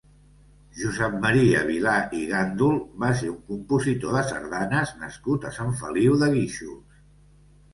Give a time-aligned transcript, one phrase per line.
[0.83, 6.17] Josep Maria Vilà i Gandol va ser un compositor de sardanes nascut a Sant Feliu
[6.25, 7.03] de Guíxols.